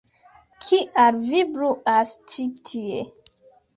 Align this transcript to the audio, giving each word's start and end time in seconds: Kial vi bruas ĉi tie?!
Kial 0.67 1.19
vi 1.27 1.43
bruas 1.57 2.15
ĉi 2.33 2.47
tie?! 2.71 3.07